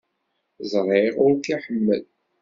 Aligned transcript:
Ẓriɣ 0.71 1.15
ur 1.25 1.33
k-iḥemmel. 1.43 2.03